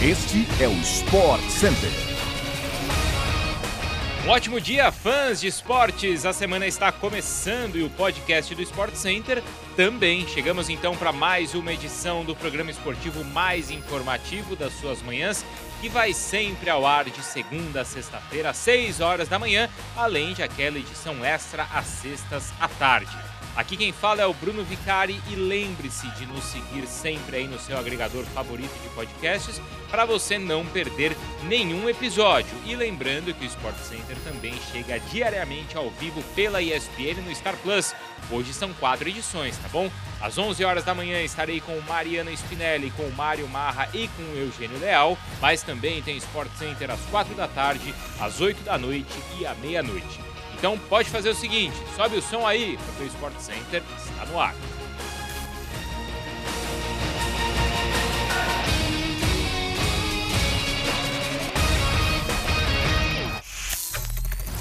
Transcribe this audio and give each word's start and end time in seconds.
Este 0.00 0.46
é 0.62 0.68
o 0.68 0.72
Sport 0.74 1.42
Center. 1.50 1.90
Um 4.24 4.28
ótimo 4.28 4.60
dia, 4.60 4.92
fãs 4.92 5.40
de 5.40 5.48
esportes! 5.48 6.24
A 6.24 6.32
semana 6.32 6.68
está 6.68 6.92
começando 6.92 7.74
e 7.74 7.82
o 7.82 7.90
podcast 7.90 8.54
do 8.54 8.62
Sport 8.62 8.94
Center 8.94 9.42
também. 9.74 10.24
Chegamos 10.28 10.68
então 10.68 10.96
para 10.96 11.10
mais 11.10 11.52
uma 11.52 11.72
edição 11.72 12.24
do 12.24 12.36
programa 12.36 12.70
esportivo 12.70 13.24
mais 13.24 13.72
informativo 13.72 14.54
das 14.54 14.72
suas 14.74 15.02
manhãs, 15.02 15.44
que 15.80 15.88
vai 15.88 16.12
sempre 16.12 16.70
ao 16.70 16.86
ar 16.86 17.06
de 17.06 17.20
segunda 17.20 17.80
a 17.80 17.84
sexta-feira, 17.84 18.50
às 18.50 18.56
6 18.58 19.00
horas 19.00 19.28
da 19.28 19.36
manhã, 19.36 19.68
além 19.96 20.32
de 20.32 20.44
aquela 20.44 20.78
edição 20.78 21.24
extra 21.24 21.64
às 21.74 21.86
sextas 21.86 22.52
à 22.60 22.68
tarde. 22.68 23.16
Aqui 23.56 23.76
quem 23.76 23.92
fala 23.92 24.22
é 24.22 24.26
o 24.26 24.34
Bruno 24.34 24.62
Vicari 24.62 25.20
e 25.30 25.34
lembre-se 25.34 26.08
de 26.12 26.26
nos 26.26 26.44
seguir 26.44 26.86
sempre 26.86 27.38
aí 27.38 27.48
no 27.48 27.58
seu 27.58 27.76
agregador 27.76 28.24
favorito 28.26 28.72
de 28.82 28.88
podcasts 28.90 29.60
para 29.90 30.04
você 30.04 30.38
não 30.38 30.64
perder 30.64 31.16
nenhum 31.42 31.88
episódio. 31.88 32.56
E 32.64 32.76
lembrando 32.76 33.34
que 33.34 33.44
o 33.44 33.48
Sport 33.48 33.76
Center 33.78 34.16
também 34.24 34.54
chega 34.70 35.00
diariamente 35.00 35.76
ao 35.76 35.90
vivo 35.90 36.22
pela 36.34 36.62
ESPN 36.62 37.22
no 37.26 37.34
Star 37.34 37.56
Plus. 37.56 37.94
Hoje 38.30 38.52
são 38.54 38.72
quatro 38.74 39.08
edições, 39.08 39.56
tá 39.58 39.68
bom? 39.68 39.90
Às 40.20 40.38
11 40.38 40.64
horas 40.64 40.84
da 40.84 40.94
manhã 40.94 41.20
estarei 41.22 41.60
com 41.60 41.80
Mariana 41.82 42.30
Spinelli, 42.32 42.90
com 42.92 43.08
Mário 43.10 43.48
Marra 43.48 43.88
e 43.94 44.08
com 44.08 44.22
Eugênio 44.36 44.78
Leal, 44.78 45.18
mas 45.40 45.62
também 45.62 46.02
tem 46.02 46.16
Sport 46.16 46.50
Center 46.56 46.90
às 46.90 47.00
4 47.06 47.34
da 47.34 47.48
tarde, 47.48 47.94
às 48.20 48.40
8 48.40 48.62
da 48.62 48.76
noite 48.78 49.14
e 49.38 49.46
à 49.46 49.54
meia-noite. 49.54 50.20
Então 50.58 50.76
pode 50.76 51.08
fazer 51.08 51.30
o 51.30 51.34
seguinte, 51.34 51.76
sobe 51.96 52.16
o 52.16 52.22
som 52.22 52.46
aí, 52.46 52.76
porque 52.84 53.04
o 53.04 53.06
Sport 53.06 53.38
Center 53.38 53.82
está 53.96 54.26
no 54.26 54.40
ar. 54.40 54.54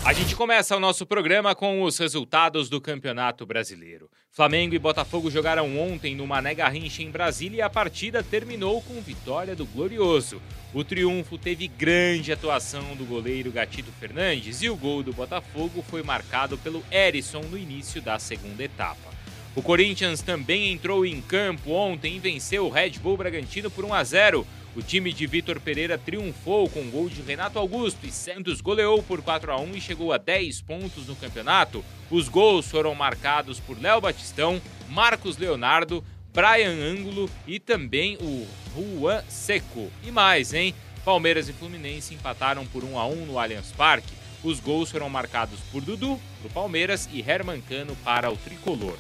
A 0.08 0.14
gente 0.14 0.38
começa 0.38 0.74
o 0.74 0.80
nosso 0.80 1.06
programa 1.06 1.54
com 1.54 1.84
os 1.84 1.98
resultados 1.98 2.70
do 2.70 2.80
Campeonato 2.80 3.46
Brasileiro. 3.46 4.10
Flamengo 4.32 4.74
e 4.74 4.80
Botafogo 4.80 5.30
jogaram 5.30 5.78
ontem 5.78 6.16
no 6.16 6.26
Mané 6.26 6.56
Garrincha 6.56 7.04
em 7.04 7.12
Brasília 7.12 7.58
e 7.58 7.62
a 7.62 7.70
partida 7.70 8.24
terminou 8.24 8.82
com 8.82 9.02
vitória 9.02 9.54
do 9.54 9.66
Glorioso. 9.66 10.42
O 10.74 10.82
triunfo 10.82 11.38
teve 11.38 11.68
grande 11.68 12.32
atuação 12.32 12.96
do 12.96 13.04
goleiro 13.04 13.52
Gatito 13.52 13.92
Fernandes 14.00 14.62
e 14.62 14.70
o 14.70 14.78
gol 14.78 15.04
do 15.04 15.12
Botafogo 15.12 15.84
foi 15.90 16.02
marcado 16.02 16.58
pelo 16.58 16.82
Erisson 16.90 17.42
no 17.42 17.58
início 17.58 18.02
da 18.02 18.18
segunda 18.18 18.64
etapa. 18.64 19.10
O 19.58 19.62
Corinthians 19.62 20.22
também 20.22 20.72
entrou 20.72 21.06
em 21.06 21.20
campo 21.20 21.72
ontem 21.72 22.16
e 22.16 22.20
venceu 22.20 22.66
o 22.66 22.70
Red 22.70 22.92
Bull 22.92 23.18
Bragantino 23.18 23.70
por 23.70 23.84
1 23.84 23.94
a 23.94 24.04
0. 24.06 24.48
O 24.78 24.82
time 24.84 25.12
de 25.12 25.26
Vitor 25.26 25.60
Pereira 25.60 25.98
triunfou 25.98 26.70
com 26.70 26.88
gol 26.92 27.10
de 27.10 27.24
Renato 27.24 27.58
Augusto 27.58 28.06
e 28.06 28.12
Santos 28.12 28.62
goleou 28.62 29.02
por 29.02 29.24
4 29.24 29.52
a 29.52 29.60
1 29.60 29.76
e 29.76 29.82
chegou 29.82 30.14
a 30.14 30.20
10 30.20 30.62
pontos 30.62 31.08
no 31.08 31.16
campeonato. 31.16 31.84
Os 32.12 32.30
gols 32.30 32.70
foram 32.70 32.94
marcados 32.94 33.60
por 33.60 33.82
Léo 33.82 34.00
Batistão, 34.00 34.62
Marcos 34.88 35.36
Leonardo, 35.36 36.06
Brian 36.32 36.76
Ângulo 36.76 37.28
e 37.48 37.60
também 37.60 38.20
o 38.22 38.48
Juan 38.76 39.24
Seco. 39.28 39.92
E 40.04 40.12
mais, 40.12 40.54
hein? 40.54 40.76
Palmeiras 41.04 41.50
e 41.50 41.54
Fluminense 41.54 42.14
empataram 42.14 42.64
por 42.68 42.84
1 42.84 43.00
a 43.00 43.08
1 43.08 43.26
no 43.26 43.40
Allianz 43.40 43.72
Parque. 43.72 44.14
Os 44.44 44.60
gols 44.60 44.92
foram 44.92 45.10
marcados 45.10 45.60
por 45.72 45.82
Dudu, 45.82 46.22
para 46.40 46.48
o 46.50 46.54
Palmeiras, 46.54 47.10
e 47.12 47.28
Herman 47.28 47.62
Cano 47.62 47.98
para 48.04 48.32
o 48.32 48.38
Tricolor. 48.38 48.96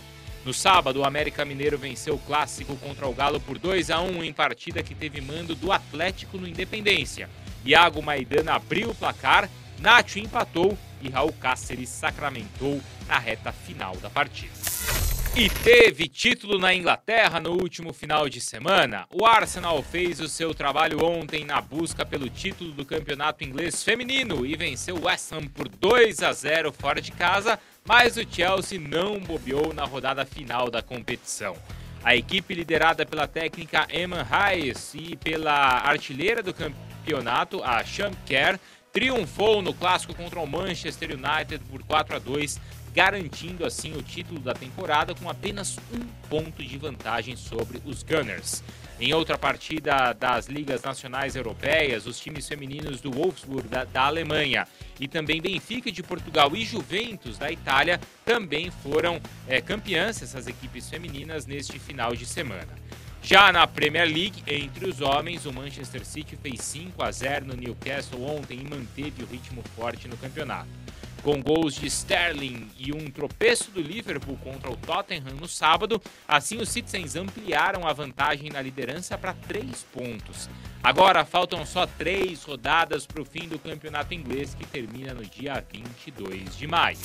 No 0.47 0.53
sábado, 0.53 1.01
o 1.01 1.03
América 1.03 1.43
Mineiro 1.43 1.77
venceu 1.77 2.15
o 2.15 2.19
clássico 2.19 2.77
contra 2.77 3.05
o 3.05 3.13
Galo 3.13 3.37
por 3.37 3.59
2 3.59 3.91
a 3.91 3.99
1 3.99 4.23
em 4.23 4.31
partida 4.31 4.81
que 4.81 4.95
teve 4.95 5.19
mando 5.19 5.53
do 5.53 5.73
Atlético 5.73 6.37
no 6.37 6.47
Independência. 6.47 7.29
Iago 7.65 8.01
Maidana 8.01 8.53
abriu 8.53 8.91
o 8.91 8.95
placar, 8.95 9.49
Nacho 9.77 10.19
empatou 10.19 10.77
e 11.01 11.09
Raul 11.09 11.33
Cáceres 11.33 11.89
sacramentou 11.89 12.79
na 13.09 13.19
reta 13.19 13.51
final 13.51 13.97
da 13.97 14.09
partida. 14.09 14.96
E 15.39 15.51
teve 15.51 16.07
título 16.07 16.57
na 16.57 16.73
Inglaterra 16.73 17.39
no 17.39 17.51
último 17.51 17.93
final 17.93 18.27
de 18.27 18.41
semana. 18.41 19.05
O 19.13 19.23
Arsenal 19.23 19.83
fez 19.83 20.19
o 20.19 20.27
seu 20.27 20.51
trabalho 20.51 21.05
ontem 21.05 21.45
na 21.45 21.61
busca 21.61 22.03
pelo 22.03 22.27
título 22.27 22.71
do 22.71 22.83
campeonato 22.83 23.43
inglês 23.43 23.83
feminino 23.83 24.47
e 24.47 24.55
venceu 24.55 24.95
o 24.95 25.05
West 25.05 25.31
Ham 25.31 25.45
por 25.45 25.69
2 25.69 26.23
a 26.23 26.33
0 26.33 26.71
fora 26.71 26.99
de 26.99 27.11
casa, 27.11 27.59
mas 27.85 28.17
o 28.17 28.25
Chelsea 28.27 28.79
não 28.79 29.19
bobeou 29.19 29.75
na 29.75 29.85
rodada 29.85 30.25
final 30.25 30.71
da 30.71 30.81
competição. 30.81 31.55
A 32.03 32.15
equipe 32.15 32.55
liderada 32.55 33.05
pela 33.05 33.27
técnica 33.27 33.87
Emma 33.93 34.27
Hayes 34.27 34.95
e 34.95 35.15
pela 35.17 35.53
artilheira 35.53 36.41
do 36.41 36.51
campeonato, 36.51 37.61
a 37.63 37.85
Sean 37.85 38.11
Kerr, 38.25 38.57
triunfou 38.91 39.61
no 39.61 39.75
clássico 39.75 40.15
contra 40.15 40.39
o 40.39 40.47
Manchester 40.47 41.11
United 41.11 41.63
por 41.69 41.83
4 41.83 42.15
a 42.15 42.19
2 42.19 42.59
garantindo 42.97 43.63
assim 43.63 43.95
o 43.95 44.01
título 44.01 44.39
da 44.39 44.55
temporada 44.55 45.13
com 45.13 45.29
apenas 45.29 45.77
um 45.93 45.99
ponto 46.27 46.63
de 46.63 46.79
vantagem 46.79 47.35
sobre 47.35 47.79
os 47.85 48.01
Gunners. 48.01 48.63
Em 48.99 49.13
outra 49.13 49.37
partida 49.37 50.13
das 50.13 50.47
ligas 50.47 50.81
nacionais 50.81 51.35
europeias, 51.35 52.07
os 52.07 52.19
times 52.19 52.47
femininos 52.47 52.99
do 52.99 53.11
Wolfsburg 53.11 53.67
da, 53.67 53.83
da, 53.83 54.05
Alemanha 54.05 54.67
e 54.99 55.07
também 55.07 55.39
Benfica 55.39 55.91
de 55.91 56.01
Portugal 56.01 56.55
e 56.55 56.65
Juventus 56.65 57.37
da 57.37 57.51
Itália 57.51 58.01
também 58.25 58.71
foram 58.71 59.21
é, 59.47 59.61
campeãs, 59.61 60.23
essas 60.23 60.47
equipes 60.47 60.89
femininas, 60.89 61.45
neste 61.45 61.77
final 61.77 62.15
de 62.15 62.25
semana. 62.25 62.73
Já 63.21 63.51
na 63.51 63.67
Premier 63.67 64.07
League, 64.07 64.41
entre 64.47 64.89
os 64.89 65.01
homens, 65.01 65.45
o 65.45 65.53
Manchester 65.53 66.03
City 66.03 66.35
fez 66.35 66.61
5 66.61 67.03
a 67.03 67.11
0 67.11 67.45
no 67.45 67.53
Newcastle 67.55 68.23
ontem 68.23 68.59
e 68.59 68.63
manteve 68.63 69.21
o 69.21 69.27
ritmo 69.27 69.61
forte 69.75 70.07
no 70.07 70.17
campeonato 70.17 70.87
com 71.27 71.41
gols 71.41 71.75
de 71.75 71.87
Sterling 71.87 72.69
e 72.79 72.93
um 72.93 73.11
tropeço 73.11 73.69
do 73.71 73.81
Liverpool 73.81 74.39
contra 74.41 74.71
o 74.71 74.77
Tottenham 74.77 75.35
no 75.37 75.45
sábado. 75.45 76.01
Assim, 76.25 76.55
os 76.55 76.69
Citizens 76.69 77.17
ampliaram 77.17 77.85
a 77.85 77.91
vantagem 77.91 78.49
na 78.49 78.61
liderança 78.61 79.17
para 79.17 79.33
três 79.33 79.85
pontos. 79.91 80.49
Agora 80.81 81.25
faltam 81.25 81.65
só 81.65 81.85
três 81.85 82.43
rodadas 82.43 83.05
para 83.05 83.21
o 83.21 83.25
fim 83.25 83.45
do 83.45 83.59
campeonato 83.59 84.13
inglês, 84.13 84.55
que 84.55 84.65
termina 84.65 85.13
no 85.13 85.25
dia 85.25 85.61
22 85.69 86.55
de 86.55 86.65
maio. 86.65 86.97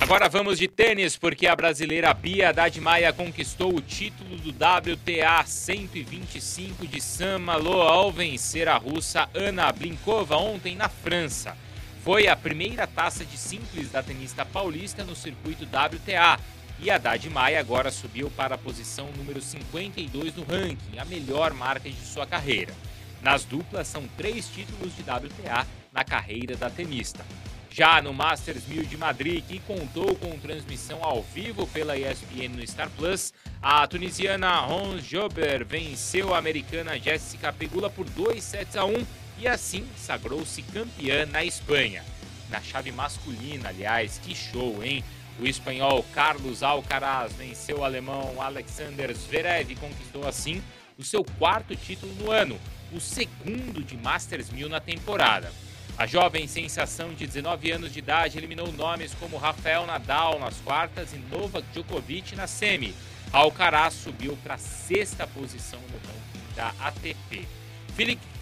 Agora 0.00 0.26
vamos 0.26 0.58
de 0.58 0.66
tênis, 0.66 1.14
porque 1.18 1.46
a 1.46 1.54
brasileira 1.54 2.14
Bia 2.14 2.48
Haddad 2.48 2.80
Maia 2.80 3.12
conquistou 3.12 3.76
o 3.76 3.82
título 3.82 4.38
do 4.38 4.48
WTA 4.48 5.44
125 5.44 6.86
de 6.86 6.98
San 6.98 7.40
Malo 7.40 7.82
ao 7.82 8.10
vencer 8.10 8.70
a 8.70 8.78
russa 8.78 9.28
Ana 9.34 9.70
Blinkova 9.70 10.38
ontem 10.38 10.74
na 10.74 10.88
França. 10.88 11.67
Foi 12.08 12.26
a 12.26 12.34
primeira 12.34 12.86
taça 12.86 13.22
de 13.22 13.36
simples 13.36 13.90
da 13.90 14.02
tenista 14.02 14.42
paulista 14.42 15.04
no 15.04 15.14
circuito 15.14 15.64
WTA. 15.64 16.40
E 16.80 16.90
Haddad 16.90 17.28
Maia 17.28 17.60
agora 17.60 17.90
subiu 17.90 18.30
para 18.30 18.54
a 18.54 18.58
posição 18.58 19.10
número 19.14 19.42
52 19.42 20.34
no 20.34 20.42
ranking, 20.42 20.98
a 20.98 21.04
melhor 21.04 21.52
marca 21.52 21.86
de 21.86 22.00
sua 22.00 22.26
carreira. 22.26 22.72
Nas 23.20 23.44
duplas, 23.44 23.88
são 23.88 24.08
três 24.16 24.48
títulos 24.48 24.96
de 24.96 25.02
WTA 25.02 25.66
na 25.92 26.02
carreira 26.02 26.56
da 26.56 26.70
tenista. 26.70 27.22
Já 27.70 28.00
no 28.00 28.14
Masters 28.14 28.66
1000 28.66 28.84
de 28.84 28.96
Madrid, 28.96 29.44
que 29.44 29.58
contou 29.58 30.16
com 30.16 30.38
transmissão 30.38 31.04
ao 31.04 31.22
vivo 31.22 31.66
pela 31.66 31.98
ESPN 31.98 32.56
no 32.56 32.66
Star 32.66 32.88
Plus, 32.96 33.34
a 33.60 33.86
tunisiana 33.86 34.60
Ron 34.60 34.96
Jober 34.96 35.62
venceu 35.62 36.32
a 36.32 36.38
americana 36.38 36.98
Jessica 36.98 37.52
Pegula 37.52 37.90
por 37.90 38.08
2 38.08 38.42
sets 38.42 38.76
a 38.76 38.86
1 38.86 39.04
e 39.40 39.46
assim 39.46 39.86
sagrou-se 39.96 40.62
campeã 40.62 41.26
na 41.26 41.44
Espanha. 41.44 42.04
Na 42.50 42.60
chave 42.60 42.90
masculina, 42.90 43.68
aliás, 43.68 44.18
que 44.22 44.34
show, 44.34 44.82
hein? 44.82 45.04
O 45.38 45.46
espanhol 45.46 46.04
Carlos 46.12 46.62
Alcaraz 46.62 47.32
venceu 47.32 47.78
o 47.78 47.84
alemão 47.84 48.42
Alexander 48.42 49.14
Zverev 49.14 49.72
e 49.72 49.76
conquistou 49.76 50.26
assim 50.26 50.62
o 50.98 51.04
seu 51.04 51.24
quarto 51.24 51.76
título 51.76 52.12
no 52.14 52.32
ano, 52.32 52.58
o 52.92 52.98
segundo 52.98 53.84
de 53.84 53.96
Masters 53.96 54.50
1000 54.50 54.68
na 54.68 54.80
temporada. 54.80 55.52
A 55.96 56.06
jovem 56.06 56.48
sensação 56.48 57.14
de 57.14 57.26
19 57.26 57.70
anos 57.70 57.92
de 57.92 58.00
idade 58.00 58.38
eliminou 58.38 58.72
nomes 58.72 59.14
como 59.14 59.36
Rafael 59.36 59.86
Nadal 59.86 60.38
nas 60.38 60.56
quartas 60.60 61.12
e 61.12 61.18
Novak 61.18 61.66
Djokovic 61.72 62.34
na 62.34 62.46
semi. 62.46 62.94
Alcaraz 63.32 63.94
subiu 63.94 64.36
para 64.42 64.54
a 64.54 64.58
sexta 64.58 65.26
posição 65.26 65.80
no 65.80 65.98
ranking 65.98 66.54
da 66.56 66.72
ATP. 66.80 67.46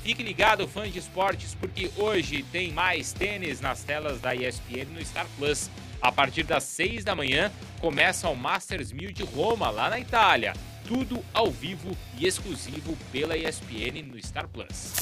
Fique 0.06 0.22
ligado, 0.22 0.68
fã 0.68 0.88
de 0.88 1.00
esportes, 1.00 1.56
porque 1.56 1.90
hoje 1.96 2.44
tem 2.52 2.70
mais 2.70 3.12
tênis 3.12 3.60
nas 3.60 3.82
telas 3.82 4.20
da 4.20 4.36
ESPN 4.36 4.84
no 4.94 5.04
Star 5.04 5.26
Plus. 5.36 5.68
A 6.00 6.12
partir 6.12 6.44
das 6.44 6.62
6 6.62 7.02
da 7.02 7.12
manhã 7.16 7.50
começa 7.80 8.28
o 8.28 8.36
Masters 8.36 8.92
1000 8.92 9.10
de 9.10 9.24
Roma, 9.24 9.68
lá 9.68 9.90
na 9.90 9.98
Itália. 9.98 10.52
Tudo 10.86 11.24
ao 11.34 11.50
vivo 11.50 11.90
e 12.16 12.24
exclusivo 12.24 12.96
pela 13.10 13.36
ESPN 13.36 14.04
no 14.06 14.16
Star 14.22 14.46
Plus. 14.46 14.92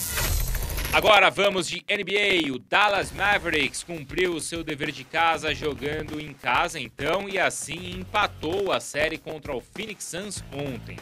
Agora 0.91 1.29
vamos 1.29 1.69
de 1.69 1.85
NBA. 1.87 2.51
O 2.55 2.59
Dallas 2.59 3.13
Mavericks 3.13 3.83
cumpriu 3.83 4.33
o 4.33 4.41
seu 4.41 4.65
dever 4.65 4.91
de 4.91 5.05
casa 5.05 5.55
jogando 5.55 6.19
em 6.19 6.33
casa, 6.33 6.81
então, 6.81 7.29
e 7.29 7.39
assim 7.39 7.91
empatou 7.91 8.73
a 8.73 8.81
série 8.81 9.19
contra 9.19 9.55
o 9.55 9.61
Phoenix 9.61 10.03
Suns 10.05 10.43
ontem. 10.51 10.97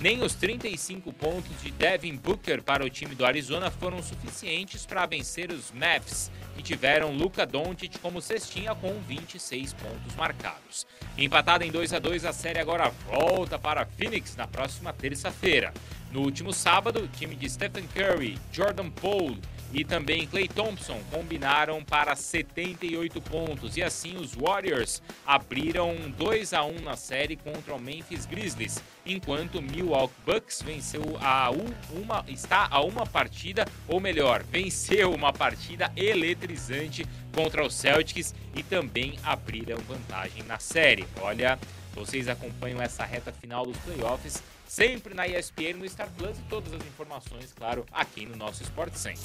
Nem 0.00 0.22
os 0.22 0.34
35 0.34 1.12
pontos 1.12 1.62
de 1.62 1.70
Devin 1.70 2.16
Booker 2.16 2.62
para 2.62 2.84
o 2.84 2.90
time 2.90 3.14
do 3.14 3.24
Arizona 3.24 3.70
foram 3.70 4.02
suficientes 4.02 4.84
para 4.84 5.06
vencer 5.06 5.50
os 5.52 5.70
Mavs, 5.70 6.30
que 6.56 6.62
tiveram 6.62 7.12
Luca 7.12 7.46
Doncic 7.46 7.98
como 8.00 8.20
cestinha 8.20 8.74
com 8.74 8.92
26 9.00 9.72
pontos 9.74 10.14
marcados. 10.16 10.86
Empatada 11.16 11.64
em 11.64 11.70
2 11.70 11.92
a 11.92 11.98
2, 11.98 12.24
a 12.24 12.32
série 12.32 12.58
agora 12.58 12.92
volta 13.06 13.58
para 13.58 13.86
Phoenix 13.86 14.36
na 14.36 14.48
próxima 14.48 14.92
terça-feira. 14.92 15.72
No 16.10 16.22
último 16.22 16.52
sábado, 16.52 17.00
o 17.00 17.08
time 17.08 17.36
de 17.36 17.48
Stephen 17.48 17.86
Curry, 17.86 18.36
Jordan 18.52 18.90
Poole 18.90 19.40
e 19.72 19.84
também 19.84 20.26
Clay 20.26 20.48
Thompson 20.48 21.00
combinaram 21.10 21.82
para 21.82 22.14
78 22.14 23.20
pontos 23.20 23.76
e 23.76 23.82
assim 23.82 24.16
os 24.16 24.34
Warriors 24.34 25.02
abriram 25.26 25.94
2 26.16 26.52
a 26.52 26.64
1 26.64 26.80
na 26.80 26.96
série 26.96 27.36
contra 27.36 27.74
o 27.74 27.80
Memphis 27.80 28.26
Grizzlies, 28.26 28.82
enquanto 29.04 29.60
Milwaukee 29.60 30.14
Bucks 30.24 30.62
venceu 30.62 31.02
a 31.20 31.50
uma 31.50 32.24
está 32.28 32.68
a 32.70 32.80
uma 32.80 33.06
partida, 33.06 33.64
ou 33.88 34.00
melhor, 34.00 34.42
venceu 34.44 35.12
uma 35.12 35.32
partida 35.32 35.90
eletrizante 35.96 37.06
contra 37.32 37.66
os 37.66 37.74
Celtics 37.74 38.34
e 38.54 38.62
também 38.62 39.18
abriram 39.22 39.78
vantagem 39.78 40.42
na 40.44 40.58
série. 40.58 41.06
Olha, 41.20 41.58
vocês 41.94 42.28
acompanham 42.28 42.80
essa 42.80 43.04
reta 43.04 43.32
final 43.32 43.64
dos 43.64 43.76
playoffs 43.78 44.42
sempre 44.74 45.14
na 45.14 45.24
ESPN, 45.28 45.74
no 45.78 45.88
Star 45.88 46.08
Plus 46.18 46.36
e 46.36 46.42
todas 46.50 46.74
as 46.74 46.84
informações, 46.84 47.54
claro, 47.56 47.86
aqui 47.92 48.26
no 48.26 48.34
nosso 48.34 48.64
Sport 48.64 48.94
Center. 48.94 49.22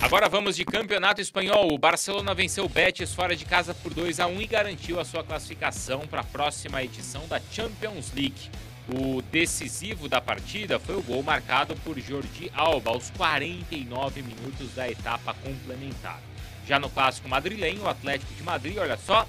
Agora 0.00 0.28
vamos 0.28 0.54
de 0.54 0.64
campeonato 0.64 1.20
espanhol. 1.20 1.74
O 1.74 1.78
Barcelona 1.78 2.32
venceu 2.34 2.64
o 2.64 2.68
Betis 2.68 3.12
fora 3.12 3.34
de 3.34 3.44
casa 3.44 3.74
por 3.74 3.92
2 3.92 4.20
a 4.20 4.28
1 4.28 4.42
e 4.42 4.46
garantiu 4.46 5.00
a 5.00 5.04
sua 5.04 5.24
classificação 5.24 6.06
para 6.06 6.20
a 6.20 6.24
próxima 6.24 6.80
edição 6.84 7.26
da 7.26 7.40
Champions 7.50 8.12
League. 8.14 8.48
O 8.88 9.22
decisivo 9.22 10.08
da 10.08 10.20
partida 10.20 10.78
foi 10.78 10.94
o 10.94 11.02
gol 11.02 11.22
marcado 11.24 11.74
por 11.76 11.98
Jordi 11.98 12.48
Alba 12.54 12.92
aos 12.92 13.10
49 13.10 14.22
minutos 14.22 14.72
da 14.72 14.88
etapa 14.88 15.34
complementar. 15.34 16.20
Já 16.64 16.78
no 16.78 16.88
clássico 16.88 17.28
madrilenho, 17.28 17.82
o 17.82 17.88
Atlético 17.88 18.32
de 18.34 18.42
Madrid, 18.44 18.76
olha 18.78 18.96
só, 18.98 19.26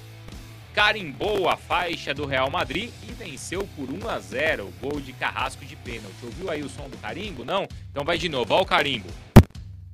carimbou 0.75 1.47
a 1.47 1.55
faixa 1.55 2.13
do 2.13 2.25
Real 2.25 2.51
Madrid 2.51 2.91
e 3.07 3.13
venceu 3.13 3.65
por 3.77 3.89
1 3.89 4.09
a 4.09 4.19
0, 4.19 4.73
gol 4.81 4.99
de 4.99 5.13
Carrasco 5.13 5.63
de 5.63 5.73
pênalti. 5.77 6.17
Ouviu 6.21 6.51
aí 6.51 6.61
o 6.61 6.69
som 6.69 6.89
do 6.89 6.97
carimbo? 6.97 7.45
Não? 7.45 7.65
Então 7.89 8.03
vai 8.03 8.17
de 8.17 8.27
novo, 8.27 8.53
ó 8.53 8.61
o 8.61 8.65
carimbo. 8.65 9.07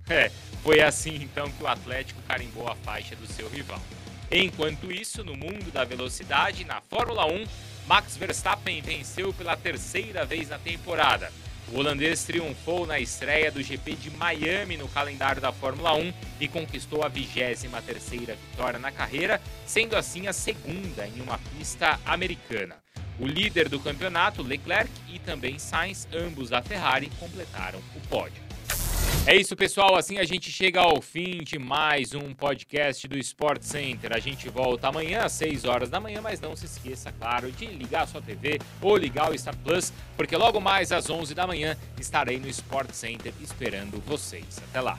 É, 0.10 0.32
foi 0.64 0.82
assim 0.82 1.16
então 1.22 1.52
que 1.52 1.64
o 1.64 1.68
Atlético 1.68 2.20
carimbou 2.28 2.68
a 2.68 2.76
faixa 2.76 3.16
do 3.16 3.28
seu 3.28 3.48
rival. 3.48 3.80
Enquanto 4.32 4.92
isso, 4.92 5.24
no 5.24 5.36
mundo 5.36 5.72
da 5.72 5.84
velocidade, 5.84 6.66
na 6.66 6.82
Fórmula 6.82 7.28
1, 7.28 7.46
Max 7.86 8.18
Verstappen 8.18 8.82
venceu 8.82 9.32
pela 9.34 9.56
terceira 9.56 10.26
vez 10.26 10.50
na 10.50 10.58
temporada. 10.58 11.32
O 11.70 11.78
holandês 11.78 12.24
triunfou 12.24 12.86
na 12.86 13.00
estreia 13.00 13.52
do 13.52 13.64
GP 13.64 13.96
de 13.96 14.10
Miami 14.12 14.76
no 14.78 14.88
calendário 14.90 15.42
da 15.42 15.52
Fórmula 15.52 15.94
1 15.94 16.14
e 16.40 16.48
conquistou 16.48 17.04
a 17.04 17.10
23ª 17.10 18.36
vitória 18.36 18.80
na 18.80 18.92
carreira, 18.92 19.42
sendo 19.66 19.96
assim 19.96 20.28
a 20.28 20.34
segunda 20.34 21.08
em 21.08 21.22
uma 21.22 21.38
pista 21.38 22.00
americana. 22.06 22.76
O 23.20 23.26
líder 23.26 23.70
do 23.70 23.80
campeonato, 23.80 24.42
Leclerc, 24.42 24.92
e 25.08 25.20
também 25.20 25.60
Sainz, 25.60 26.08
ambos 26.14 26.50
da 26.50 26.62
Ferrari, 26.62 27.10
completaram 27.20 27.80
o 27.96 28.08
pódio. 28.08 28.51
É 29.26 29.36
isso, 29.36 29.56
pessoal. 29.56 29.96
Assim 29.96 30.18
a 30.18 30.24
gente 30.24 30.52
chega 30.52 30.80
ao 30.80 31.00
fim 31.00 31.44
de 31.44 31.60
mais 31.60 32.16
um 32.16 32.34
podcast 32.34 33.08
do 33.08 33.18
Sport 33.20 33.62
Center. 33.62 34.12
A 34.16 34.20
gente 34.20 34.50
volta 34.50 34.88
amanhã 34.88 35.22
às 35.22 35.34
6 35.34 35.66
horas 35.66 35.92
da 35.92 36.00
manhã, 36.00 36.22
mas 36.22 36.42
não 36.42 36.56
se 36.56 36.66
esqueça, 36.66 37.12
claro, 37.12 37.52
de 37.52 37.68
ligar 37.68 38.04
a 38.04 38.08
sua 38.08 38.22
TV 38.22 38.60
ou 38.82 38.98
ligar 38.98 39.30
o 39.30 39.38
Star 39.38 39.56
Plus, 39.58 39.94
porque 40.18 40.36
logo 40.36 40.60
mais 40.60 40.92
às 40.92 41.08
11 41.08 41.36
da 41.36 41.46
manhã 41.46 41.78
estarei 42.00 42.40
no 42.40 42.48
Sport 42.48 42.92
Center 42.94 43.32
esperando 43.40 44.02
vocês. 44.08 44.60
Até 44.70 44.82
lá. 44.82 44.98